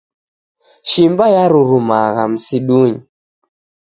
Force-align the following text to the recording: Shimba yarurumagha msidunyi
Shimba 0.89 1.25
yarurumagha 1.35 2.23
msidunyi 2.31 2.99